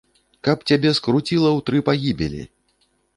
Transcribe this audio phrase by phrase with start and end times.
[0.45, 2.41] Каб цябе скруціла ў тры пагібелі!